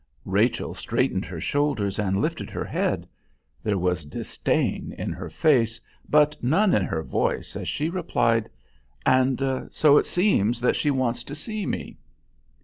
Rachel 0.25 0.73
straightened 0.73 1.25
her 1.25 1.39
shoulders 1.39 1.99
and 1.99 2.19
lifted 2.19 2.49
her 2.49 2.65
head; 2.65 3.07
there 3.61 3.77
was 3.77 4.03
disdain 4.03 4.95
in 4.97 5.13
her 5.13 5.29
face, 5.29 5.79
but 6.09 6.35
none 6.41 6.73
in 6.73 6.81
her 6.85 7.03
voice 7.03 7.55
as 7.55 7.67
she 7.67 7.87
replied: 7.87 8.49
"And 9.05 9.69
so 9.69 9.99
it 9.99 10.07
seems 10.07 10.59
that 10.59 10.75
she 10.75 10.89
wants 10.89 11.23
to 11.25 11.35
see 11.35 11.67
me." 11.67 11.99